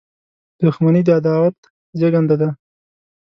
[0.61, 1.57] •دښمني د عداوت
[1.99, 2.49] زیږنده ده.